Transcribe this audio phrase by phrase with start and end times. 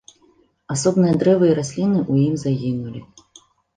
[0.75, 3.01] Асобныя дрэвы і расліны ў ім загінулі.